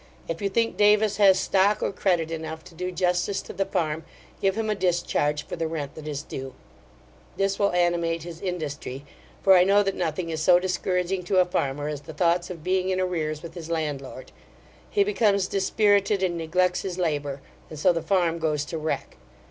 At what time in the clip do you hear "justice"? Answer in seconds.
2.91-3.39